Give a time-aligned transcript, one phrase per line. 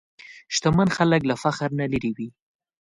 [0.55, 2.27] شتمن خلک له فخر نه لېرې وي.